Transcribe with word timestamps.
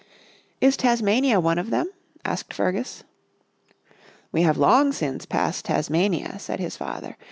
"Is 0.67 0.77
Tasmania 0.77 1.39
one 1.39 1.59
of 1.59 1.69
them?" 1.69 1.87
asked 2.25 2.55
Fergus." 2.55 3.03
We 4.31 4.41
have 4.41 4.57
long 4.57 4.91
since 4.93 5.27
passed 5.27 5.65
Tasmania," 5.65 6.39
said 6.39 6.59
his 6.59 6.75
father. 6.75 7.17